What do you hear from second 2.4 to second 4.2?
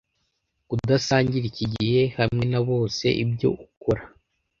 na bose, ibyo ukora.